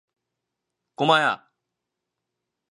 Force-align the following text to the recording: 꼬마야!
꼬마야! 0.95 1.37